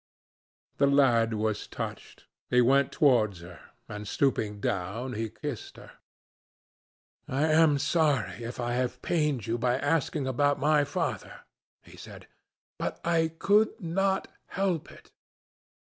[0.77, 2.25] The lad was touched.
[2.49, 5.91] He went towards her, and stooping down, he kissed her.
[7.27, 11.41] "I am sorry if I have pained you by asking about my father,"
[11.83, 12.25] he said,
[12.79, 15.11] "but I could not help it.